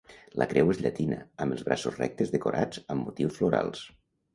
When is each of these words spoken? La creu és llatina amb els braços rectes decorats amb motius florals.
La 0.41 0.47
creu 0.53 0.71
és 0.75 0.79
llatina 0.85 1.21
amb 1.47 1.57
els 1.57 1.63
braços 1.69 2.03
rectes 2.03 2.35
decorats 2.39 2.85
amb 2.97 3.07
motius 3.09 3.41
florals. 3.41 3.91